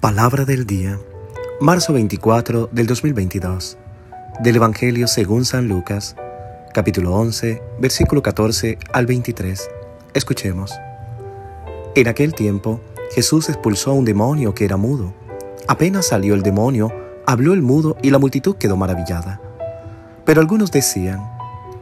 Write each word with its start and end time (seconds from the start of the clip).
Palabra 0.00 0.44
del 0.44 0.64
día, 0.64 0.96
marzo 1.60 1.92
24 1.92 2.68
del 2.70 2.86
2022, 2.86 3.78
del 4.38 4.54
Evangelio 4.54 5.08
según 5.08 5.44
San 5.44 5.66
Lucas, 5.66 6.14
capítulo 6.72 7.16
11, 7.16 7.60
versículo 7.80 8.22
14 8.22 8.78
al 8.92 9.06
23. 9.06 9.68
Escuchemos. 10.14 10.72
En 11.96 12.06
aquel 12.06 12.32
tiempo, 12.32 12.80
Jesús 13.10 13.48
expulsó 13.48 13.90
a 13.90 13.94
un 13.94 14.04
demonio 14.04 14.54
que 14.54 14.66
era 14.66 14.76
mudo. 14.76 15.12
Apenas 15.66 16.06
salió 16.06 16.34
el 16.34 16.44
demonio, 16.44 16.92
habló 17.26 17.52
el 17.52 17.62
mudo 17.62 17.96
y 18.00 18.10
la 18.10 18.18
multitud 18.18 18.54
quedó 18.54 18.76
maravillada. 18.76 19.40
Pero 20.24 20.40
algunos 20.40 20.70
decían, 20.70 21.28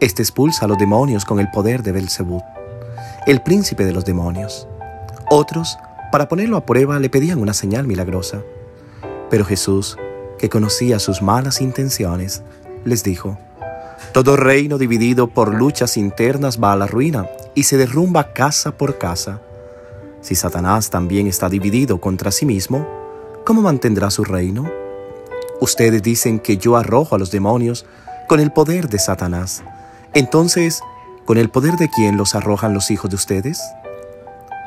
Este 0.00 0.22
expulsa 0.22 0.64
a 0.64 0.68
los 0.68 0.78
demonios 0.78 1.26
con 1.26 1.38
el 1.38 1.50
poder 1.50 1.82
de 1.82 1.92
Belzebú, 1.92 2.42
el 3.26 3.42
príncipe 3.42 3.84
de 3.84 3.92
los 3.92 4.06
demonios. 4.06 4.66
Otros, 5.28 5.76
para 6.10 6.28
ponerlo 6.28 6.56
a 6.56 6.66
prueba, 6.66 6.98
le 6.98 7.10
pedían 7.10 7.38
una 7.38 7.54
señal 7.54 7.86
milagrosa. 7.86 8.42
Pero 9.30 9.44
Jesús, 9.44 9.96
que 10.38 10.48
conocía 10.48 10.98
sus 10.98 11.22
malas 11.22 11.60
intenciones, 11.60 12.42
les 12.84 13.02
dijo, 13.02 13.38
Todo 14.12 14.36
reino 14.36 14.78
dividido 14.78 15.28
por 15.28 15.54
luchas 15.54 15.96
internas 15.96 16.58
va 16.62 16.72
a 16.72 16.76
la 16.76 16.86
ruina 16.86 17.26
y 17.54 17.64
se 17.64 17.76
derrumba 17.76 18.32
casa 18.32 18.76
por 18.76 18.98
casa. 18.98 19.40
Si 20.20 20.34
Satanás 20.34 20.90
también 20.90 21.26
está 21.26 21.48
dividido 21.48 22.00
contra 22.00 22.30
sí 22.30 22.46
mismo, 22.46 22.86
¿cómo 23.44 23.62
mantendrá 23.62 24.10
su 24.10 24.24
reino? 24.24 24.70
Ustedes 25.60 26.02
dicen 26.02 26.38
que 26.38 26.58
yo 26.58 26.76
arrojo 26.76 27.14
a 27.14 27.18
los 27.18 27.30
demonios 27.30 27.86
con 28.28 28.40
el 28.40 28.52
poder 28.52 28.88
de 28.88 28.98
Satanás. 28.98 29.62
Entonces, 30.14 30.80
¿con 31.24 31.38
el 31.38 31.48
poder 31.48 31.76
de 31.76 31.88
quién 31.88 32.16
los 32.16 32.34
arrojan 32.34 32.74
los 32.74 32.90
hijos 32.90 33.10
de 33.10 33.16
ustedes? 33.16 33.60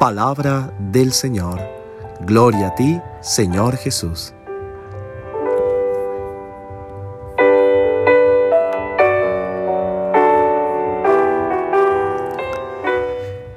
Palabra 0.00 0.72
del 0.78 1.12
Señor. 1.12 1.60
Gloria 2.22 2.68
a 2.68 2.74
ti, 2.74 2.98
Señor 3.20 3.76
Jesús. 3.76 4.32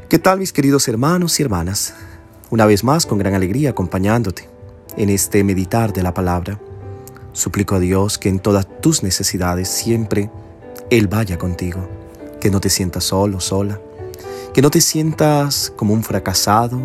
¿Qué 0.09 0.19
tal 0.19 0.39
mis 0.39 0.51
queridos 0.51 0.89
hermanos 0.89 1.39
y 1.39 1.43
hermanas? 1.43 1.93
Una 2.49 2.65
vez 2.65 2.83
más, 2.83 3.05
con 3.05 3.19
gran 3.19 3.35
alegría, 3.35 3.69
acompañándote 3.69 4.49
en 4.97 5.07
este 5.07 5.45
meditar 5.45 5.93
de 5.93 6.03
la 6.03 6.13
palabra. 6.13 6.59
Suplico 7.31 7.75
a 7.75 7.79
Dios 7.79 8.17
que 8.17 8.27
en 8.27 8.39
todas 8.39 8.67
tus 8.81 9.01
necesidades 9.01 9.69
siempre 9.69 10.29
Él 10.89 11.07
vaya 11.07 11.37
contigo, 11.37 11.87
que 12.41 12.51
no 12.51 12.59
te 12.59 12.69
sientas 12.69 13.05
solo, 13.05 13.39
sola 13.39 13.79
que 14.53 14.61
no 14.61 14.69
te 14.69 14.81
sientas 14.81 15.73
como 15.75 15.93
un 15.93 16.03
fracasado, 16.03 16.79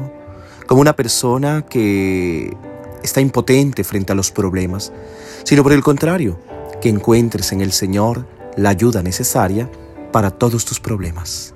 como 0.67 0.81
una 0.81 0.97
persona 0.97 1.65
que 1.69 2.57
está 3.03 3.21
impotente 3.21 3.85
frente 3.85 4.13
a 4.13 4.15
los 4.15 4.31
problemas, 4.31 4.93
sino 5.45 5.63
por 5.63 5.73
el 5.73 5.83
contrario, 5.83 6.41
que 6.81 6.89
encuentres 6.89 7.53
en 7.53 7.61
el 7.61 7.73
Señor 7.73 8.27
la 8.57 8.71
ayuda 8.71 9.03
necesaria 9.03 9.71
para 10.13 10.31
todos 10.31 10.65
tus 10.65 10.81
problemas. 10.81 11.55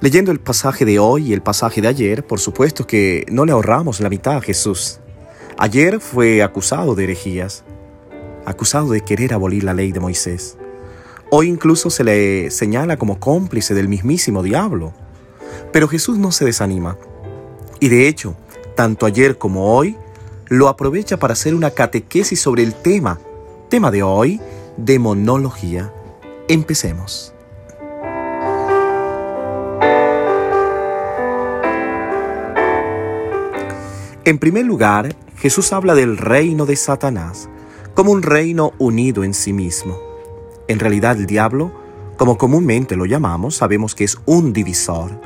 Leyendo 0.00 0.32
el 0.32 0.40
pasaje 0.40 0.84
de 0.84 0.98
hoy 0.98 1.28
y 1.28 1.32
el 1.32 1.42
pasaje 1.42 1.80
de 1.80 1.88
ayer, 1.88 2.26
por 2.26 2.40
supuesto 2.40 2.86
que 2.86 3.24
no 3.30 3.44
le 3.44 3.52
ahorramos 3.52 4.00
la 4.00 4.08
mitad 4.08 4.36
a 4.36 4.40
Jesús. 4.40 4.98
Ayer 5.58 6.00
fue 6.00 6.42
acusado 6.42 6.96
de 6.96 7.04
herejías, 7.04 7.62
acusado 8.44 8.90
de 8.90 9.00
querer 9.00 9.34
abolir 9.34 9.64
la 9.64 9.74
ley 9.74 9.92
de 9.92 10.00
Moisés. 10.00 10.56
Hoy 11.30 11.48
incluso 11.48 11.90
se 11.90 12.04
le 12.04 12.50
señala 12.50 12.96
como 12.96 13.18
cómplice 13.18 13.74
del 13.74 13.88
mismísimo 13.88 14.42
diablo. 14.42 14.92
Pero 15.72 15.88
Jesús 15.88 16.18
no 16.18 16.32
se 16.32 16.44
desanima. 16.44 16.98
Y 17.80 17.88
de 17.88 18.06
hecho, 18.06 18.36
tanto 18.76 19.06
ayer 19.06 19.38
como 19.38 19.74
hoy, 19.74 19.96
lo 20.48 20.68
aprovecha 20.68 21.16
para 21.18 21.32
hacer 21.32 21.54
una 21.54 21.70
catequesis 21.70 22.40
sobre 22.40 22.62
el 22.62 22.74
tema, 22.74 23.18
tema 23.70 23.90
de 23.90 24.02
hoy, 24.02 24.40
demonología. 24.76 25.92
Empecemos. 26.48 27.32
En 34.24 34.38
primer 34.38 34.66
lugar, 34.66 35.16
Jesús 35.36 35.72
habla 35.72 35.94
del 35.94 36.16
reino 36.16 36.66
de 36.66 36.76
Satanás, 36.76 37.48
como 38.02 38.10
un 38.10 38.22
reino 38.22 38.72
unido 38.80 39.22
en 39.22 39.32
sí 39.32 39.52
mismo. 39.52 39.96
En 40.66 40.80
realidad 40.80 41.16
el 41.18 41.26
diablo, 41.26 41.70
como 42.16 42.36
comúnmente 42.36 42.96
lo 42.96 43.06
llamamos, 43.06 43.54
sabemos 43.54 43.94
que 43.94 44.02
es 44.02 44.18
un 44.26 44.52
divisor. 44.52 45.20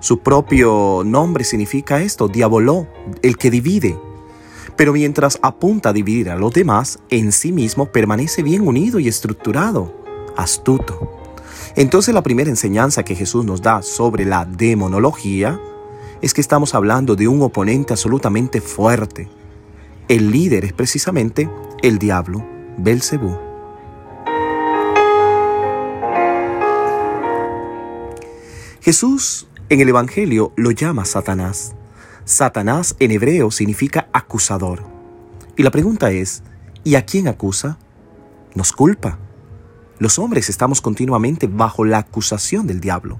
Su 0.00 0.18
propio 0.18 1.04
nombre 1.06 1.42
significa 1.42 2.02
esto, 2.02 2.28
diaboló, 2.28 2.86
el 3.22 3.38
que 3.38 3.50
divide. 3.50 3.98
Pero 4.76 4.92
mientras 4.92 5.38
apunta 5.40 5.88
a 5.88 5.92
dividir 5.94 6.28
a 6.28 6.36
los 6.36 6.52
demás, 6.52 6.98
en 7.08 7.32
sí 7.32 7.50
mismo 7.50 7.86
permanece 7.86 8.42
bien 8.42 8.68
unido 8.68 8.98
y 8.98 9.08
estructurado, 9.08 9.94
astuto. 10.36 11.18
Entonces 11.76 12.12
la 12.12 12.22
primera 12.22 12.50
enseñanza 12.50 13.04
que 13.04 13.14
Jesús 13.14 13.46
nos 13.46 13.62
da 13.62 13.80
sobre 13.80 14.26
la 14.26 14.44
demonología 14.44 15.58
es 16.20 16.34
que 16.34 16.42
estamos 16.42 16.74
hablando 16.74 17.16
de 17.16 17.26
un 17.26 17.40
oponente 17.40 17.94
absolutamente 17.94 18.60
fuerte. 18.60 19.30
El 20.08 20.30
líder 20.30 20.66
es 20.66 20.74
precisamente 20.74 21.48
el 21.82 21.98
diablo, 21.98 22.46
Belcebú. 22.78 23.36
Jesús 28.80 29.48
en 29.68 29.80
el 29.80 29.88
Evangelio 29.88 30.52
lo 30.56 30.70
llama 30.70 31.04
Satanás. 31.04 31.74
Satanás 32.24 32.94
en 33.00 33.10
hebreo 33.10 33.50
significa 33.50 34.08
acusador. 34.12 34.84
Y 35.56 35.64
la 35.64 35.72
pregunta 35.72 36.12
es, 36.12 36.44
¿y 36.84 36.94
a 36.94 37.04
quién 37.04 37.26
acusa? 37.26 37.78
Nos 38.54 38.72
culpa. 38.72 39.18
Los 39.98 40.20
hombres 40.20 40.48
estamos 40.48 40.80
continuamente 40.80 41.48
bajo 41.48 41.84
la 41.84 41.98
acusación 41.98 42.68
del 42.68 42.80
diablo. 42.80 43.18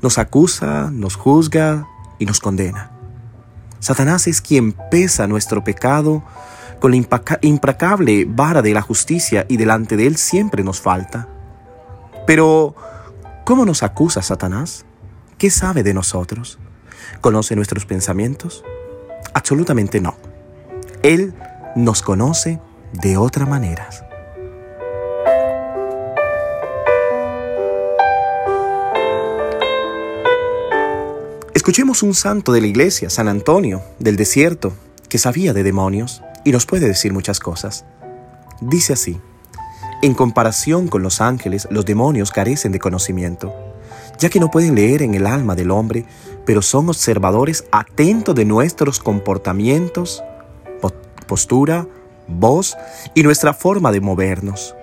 Nos 0.00 0.16
acusa, 0.16 0.90
nos 0.90 1.16
juzga 1.16 1.86
y 2.18 2.24
nos 2.24 2.40
condena. 2.40 2.92
Satanás 3.78 4.26
es 4.26 4.40
quien 4.40 4.72
pesa 4.90 5.26
nuestro 5.26 5.64
pecado 5.64 6.22
con 6.82 6.90
la 6.90 6.96
implacable 7.42 8.26
vara 8.28 8.60
de 8.60 8.74
la 8.74 8.82
justicia 8.82 9.46
y 9.48 9.56
delante 9.56 9.96
de 9.96 10.08
Él 10.08 10.16
siempre 10.16 10.64
nos 10.64 10.80
falta. 10.80 11.28
Pero, 12.26 12.74
¿cómo 13.44 13.64
nos 13.64 13.84
acusa 13.84 14.20
Satanás? 14.20 14.84
¿Qué 15.38 15.48
sabe 15.48 15.84
de 15.84 15.94
nosotros? 15.94 16.58
¿Conoce 17.20 17.54
nuestros 17.54 17.86
pensamientos? 17.86 18.64
Absolutamente 19.32 20.00
no. 20.00 20.16
Él 21.04 21.34
nos 21.76 22.02
conoce 22.02 22.58
de 22.92 23.16
otra 23.16 23.46
manera. 23.46 23.88
Escuchemos 31.54 32.02
un 32.02 32.14
santo 32.14 32.50
de 32.50 32.60
la 32.60 32.66
iglesia, 32.66 33.08
San 33.08 33.28
Antonio, 33.28 33.82
del 34.00 34.16
desierto, 34.16 34.72
que 35.08 35.18
sabía 35.18 35.52
de 35.52 35.62
demonios 35.62 36.24
y 36.44 36.52
nos 36.52 36.66
puede 36.66 36.86
decir 36.86 37.12
muchas 37.12 37.40
cosas. 37.40 37.84
Dice 38.60 38.92
así, 38.92 39.20
en 40.02 40.14
comparación 40.14 40.88
con 40.88 41.02
los 41.02 41.20
ángeles, 41.20 41.68
los 41.70 41.84
demonios 41.84 42.30
carecen 42.30 42.72
de 42.72 42.78
conocimiento, 42.78 43.52
ya 44.18 44.28
que 44.28 44.40
no 44.40 44.50
pueden 44.50 44.74
leer 44.74 45.02
en 45.02 45.14
el 45.14 45.26
alma 45.26 45.54
del 45.54 45.70
hombre, 45.70 46.04
pero 46.44 46.62
son 46.62 46.88
observadores 46.88 47.64
atentos 47.70 48.34
de 48.34 48.44
nuestros 48.44 48.98
comportamientos, 48.98 50.22
postura, 51.26 51.86
voz 52.26 52.76
y 53.14 53.22
nuestra 53.22 53.54
forma 53.54 53.92
de 53.92 54.00
movernos. 54.00 54.74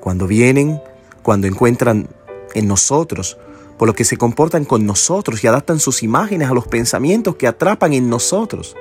Cuando 0.00 0.26
vienen, 0.26 0.80
cuando 1.22 1.46
encuentran 1.46 2.08
en 2.54 2.68
nosotros, 2.68 3.38
por 3.78 3.88
lo 3.88 3.94
que 3.94 4.04
se 4.04 4.16
comportan 4.16 4.64
con 4.64 4.86
nosotros 4.86 5.42
y 5.42 5.46
adaptan 5.46 5.80
sus 5.80 6.02
imágenes 6.02 6.48
a 6.48 6.54
los 6.54 6.68
pensamientos 6.68 7.36
que 7.36 7.46
atrapan 7.46 7.92
en 7.92 8.08
nosotros 8.08 8.76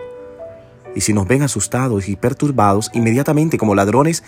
y 0.95 1.01
si 1.01 1.13
nos 1.13 1.27
ven 1.27 1.43
asustados 1.43 2.07
y 2.07 2.15
perturbados, 2.15 2.89
inmediatamente 2.93 3.57
como 3.57 3.75
ladrones 3.75 4.23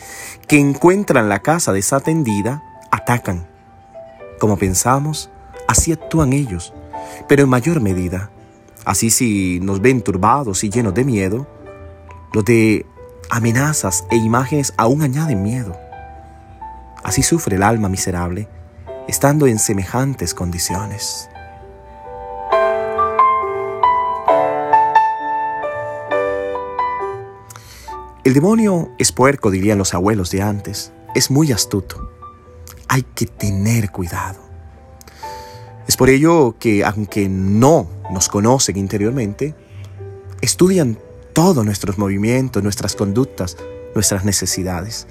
que 0.48 0.60
encuentran 0.60 1.30
la 1.30 1.40
casa 1.40 1.74
desatendida, 1.74 2.62
atacan. 2.92 3.48
Como 4.40 4.58
pensamos, 4.58 5.30
así 5.68 5.92
actúan 5.92 6.34
ellos, 6.34 6.74
pero 7.28 7.44
en 7.44 7.50
mayor 7.50 7.82
medida. 7.82 8.30
Así 8.86 9.10
si 9.10 9.60
nos 9.62 9.82
ven 9.82 10.02
turbados 10.02 10.64
y 10.64 10.70
llenos 10.70 10.94
de 10.94 11.06
miedo, 11.06 11.48
los 12.34 12.46
de 12.46 12.86
amenazas 13.30 14.06
e 14.12 14.18
imágenes 14.18 14.74
aún 14.78 15.02
añaden 15.02 15.42
miedo. 15.42 15.76
Así 17.04 17.24
sufre 17.24 17.56
el 17.56 17.64
alma 17.64 17.90
miserable, 17.90 18.48
estando 19.08 19.48
en 19.48 19.60
semejantes 19.60 20.34
condiciones. 20.34 21.30
El 28.28 28.34
demonio 28.34 28.90
es 28.98 29.14
puerco, 29.14 29.52
dirían 29.52 29.78
los 29.78 29.94
abuelos 29.94 30.32
de 30.32 30.42
antes. 30.42 30.92
Es 31.16 31.32
muy 31.32 31.54
astuto. 31.54 32.12
Hay 32.90 33.04
que 33.04 33.26
tener 33.26 33.90
cuidado. 33.90 34.42
Es 35.88 35.96
por 35.96 36.10
ello 36.10 36.58
que, 36.60 36.84
aunque 36.84 37.30
no 37.30 37.88
nos 38.12 38.28
conocen 38.28 38.76
interiormente, 38.76 39.56
estudian 40.42 41.00
todos 41.32 41.64
nuestros 41.64 41.98
movimientos, 41.98 42.62
nuestras 42.62 42.98
conductas, 42.98 43.56
nuestras 43.96 44.26
necesidades. 44.26 45.08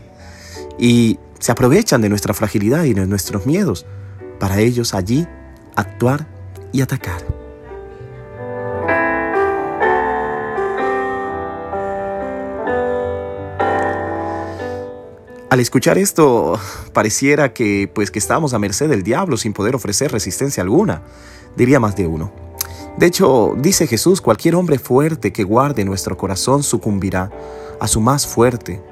Y 0.78 1.18
se 1.38 1.52
aprovechan 1.52 2.02
de 2.02 2.10
nuestra 2.10 2.34
fragilidad 2.34 2.84
y 2.84 2.92
de 2.92 3.06
nuestros 3.06 3.46
miedos 3.46 3.86
para 4.38 4.58
ellos 4.58 4.92
allí 4.92 5.26
actuar 5.74 6.28
y 6.70 6.82
atacar. 6.82 7.35
Al 15.56 15.60
escuchar 15.60 15.96
esto, 15.96 16.60
pareciera 16.92 17.54
que 17.54 17.90
pues 17.90 18.10
que 18.10 18.18
estamos 18.18 18.52
a 18.52 18.58
merced 18.58 18.90
del 18.90 19.02
diablo 19.02 19.38
sin 19.38 19.54
poder 19.54 19.74
ofrecer 19.74 20.12
resistencia 20.12 20.62
alguna, 20.62 21.00
diría 21.56 21.80
más 21.80 21.96
de 21.96 22.06
uno. 22.06 22.30
De 22.98 23.06
hecho, 23.06 23.54
dice 23.56 23.86
Jesús, 23.86 24.20
cualquier 24.20 24.54
hombre 24.54 24.78
fuerte 24.78 25.32
que 25.32 25.44
guarde 25.44 25.86
nuestro 25.86 26.18
corazón 26.18 26.62
sucumbirá 26.62 27.30
a 27.80 27.88
su 27.88 28.02
más 28.02 28.26
fuerte, 28.26 28.82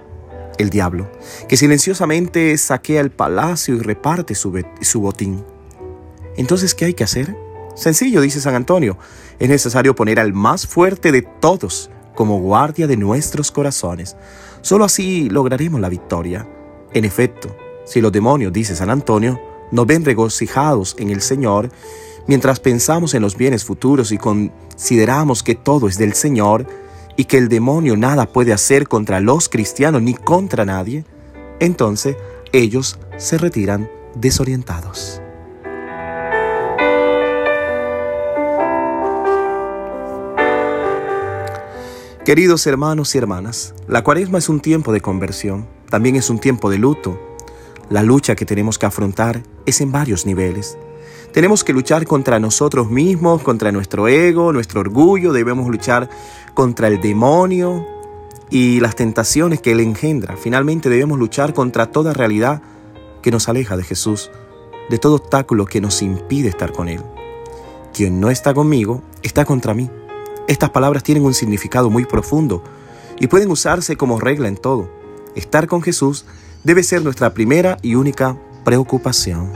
el 0.57 0.71
diablo, 0.71 1.07
que 1.51 1.59
silenciosamente 1.59 2.57
saquea 2.57 3.03
el 3.03 3.11
palacio 3.11 3.75
y 3.75 3.81
reparte 3.81 4.35
su, 4.35 4.65
su 4.81 5.03
botín. 5.03 5.45
Entonces, 6.39 6.75
¿qué 6.75 6.87
hay 6.87 6.95
que 6.95 7.05
hacer? 7.05 7.37
Sencillo, 7.75 8.23
dice 8.23 8.41
San 8.41 8.55
Antonio, 8.55 8.97
es 9.39 9.51
necesario 9.51 9.95
poner 9.95 10.19
al 10.19 10.33
más 10.33 10.67
fuerte 10.67 11.13
de 11.13 11.21
todos 11.21 11.91
como 12.15 12.41
guardia 12.41 12.87
de 12.87 12.97
nuestros 12.97 13.53
corazones. 13.53 14.17
Solo 14.63 14.87
así 14.87 15.29
lograremos 15.29 15.79
la 15.79 15.91
victoria. 15.91 16.49
En 16.95 17.05
efecto, 17.05 17.57
si 17.85 18.01
los 18.01 18.13
demonios, 18.13 18.53
dice 18.53 18.77
San 18.77 18.89
Antonio, 18.89 19.41
nos 19.73 19.85
ven 19.85 20.05
regocijados 20.05 20.95
en 21.01 21.11
el 21.11 21.23
Señor, 21.23 21.71
mientras 22.29 22.61
pensamos 22.61 23.15
en 23.15 23.23
los 23.23 23.37
bienes 23.37 23.65
futuros 23.65 24.13
y 24.13 24.19
consideramos 24.19 25.43
que 25.43 25.57
todo 25.57 25.89
es 25.89 25.99
del 25.99 26.15
Señor 26.15 26.69
y 27.17 27.25
que 27.25 27.37
el 27.37 27.49
demonio 27.49 27.97
nada 27.97 28.27
puede 28.27 28.53
hacer 28.53 28.87
contra 28.87 29.19
los 29.19 29.49
cristianos 29.49 30.03
ni 30.03 30.15
contra 30.15 30.65
nadie, 30.65 31.05
entonces 31.59 32.17
ellos 32.53 33.01
se 33.17 33.39
retiran 33.39 33.91
desorientados. 34.15 35.21
Queridos 42.25 42.67
hermanos 42.69 43.15
y 43.15 43.19
hermanas, 43.19 43.75
la 43.89 44.05
cuaresma 44.05 44.39
es 44.39 44.49
un 44.49 44.61
tiempo 44.61 44.93
de 44.93 45.01
conversión, 45.01 45.67
también 45.89 46.17
es 46.17 46.31
un 46.31 46.39
tiempo 46.39 46.71
de 46.71 46.79
luto. 46.79 47.19
La 47.91 48.03
lucha 48.03 48.35
que 48.35 48.47
tenemos 48.47 48.79
que 48.79 48.87
afrontar 48.87 49.43
es 49.67 49.81
en 49.81 49.93
varios 49.93 50.27
niveles. 50.27 50.79
Tenemos 51.33 51.65
que 51.65 51.73
luchar 51.73 52.07
contra 52.07 52.39
nosotros 52.39 52.91
mismos, 52.91 53.43
contra 53.43 53.73
nuestro 53.73 54.09
ego, 54.09 54.53
nuestro 54.53 54.81
orgullo, 54.81 55.33
debemos 55.33 55.69
luchar 55.69 56.09
contra 56.55 56.89
el 56.89 57.01
demonio 57.01 57.85
y 58.51 58.79
las 58.81 58.95
tentaciones 58.95 59.61
que 59.61 59.73
él 59.73 59.81
engendra. 59.81 60.37
Finalmente 60.37 60.89
debemos 60.89 61.19
luchar 61.19 61.53
contra 61.53 61.91
toda 61.91 62.13
realidad 62.13 62.63
que 63.21 63.31
nos 63.31 63.49
aleja 63.49 63.77
de 63.77 63.83
Jesús, 63.83 64.31
de 64.91 64.99
todo 64.99 65.17
obstáculo 65.17 65.67
que 65.67 65.81
nos 65.81 66.03
impide 66.03 66.51
estar 66.51 66.73
con 66.73 66.89
Él. 66.89 67.01
Quien 67.93 68.21
no 68.21 68.31
está 68.31 68.55
conmigo 68.55 69.03
está 69.23 69.45
contra 69.45 69.75
mí. 69.75 69.91
Estas 70.47 70.71
palabras 70.71 71.03
tienen 71.03 71.25
un 71.25 71.35
significado 71.35 71.91
muy 71.91 72.05
profundo 72.05 72.63
y 73.19 73.27
pueden 73.27 73.51
usarse 73.51 73.97
como 73.97 74.21
regla 74.21 74.47
en 74.47 74.57
todo. 74.57 74.91
Estar 75.35 75.67
con 75.67 75.83
Jesús 75.83 76.25
debe 76.63 76.83
ser 76.83 77.03
nuestra 77.03 77.35
primera 77.35 77.77
y 77.83 77.95
única 77.97 78.39
preocupación. 78.65 79.53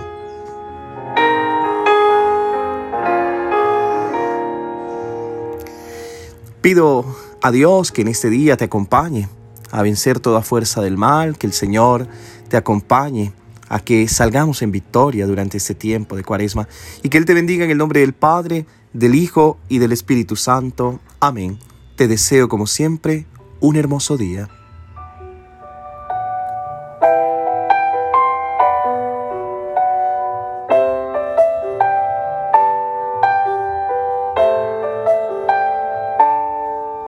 Pido 6.60 7.04
a 7.42 7.50
Dios 7.52 7.92
que 7.92 8.02
en 8.02 8.08
este 8.08 8.28
día 8.28 8.56
te 8.56 8.64
acompañe 8.64 9.28
a 9.70 9.82
vencer 9.82 10.18
toda 10.18 10.42
fuerza 10.42 10.82
del 10.82 10.96
mal, 10.96 11.38
que 11.38 11.46
el 11.46 11.52
Señor 11.52 12.08
te 12.48 12.56
acompañe 12.56 13.32
a 13.68 13.80
que 13.80 14.08
salgamos 14.08 14.62
en 14.62 14.72
victoria 14.72 15.26
durante 15.26 15.58
este 15.58 15.74
tiempo 15.74 16.16
de 16.16 16.24
cuaresma 16.24 16.68
y 17.02 17.10
que 17.10 17.18
Él 17.18 17.26
te 17.26 17.34
bendiga 17.34 17.64
en 17.64 17.70
el 17.70 17.78
nombre 17.78 18.00
del 18.00 18.14
Padre, 18.14 18.66
del 18.92 19.14
Hijo 19.14 19.58
y 19.68 19.78
del 19.78 19.92
Espíritu 19.92 20.36
Santo. 20.36 21.00
Amén. 21.20 21.58
Te 21.96 22.08
deseo 22.08 22.48
como 22.48 22.66
siempre 22.66 23.26
un 23.60 23.76
hermoso 23.76 24.16
día. 24.16 24.48